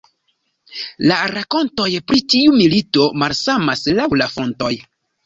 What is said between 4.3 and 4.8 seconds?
fontoj.